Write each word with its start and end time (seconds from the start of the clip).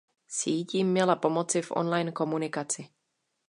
Síť 0.27 0.75
jim 0.75 0.91
měla 0.91 1.15
pomoci 1.15 1.61
v 1.61 1.71
online 1.71 2.11
komunikaci. 2.11 2.87